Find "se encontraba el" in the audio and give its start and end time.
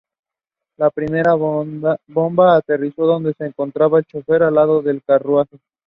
3.35-4.05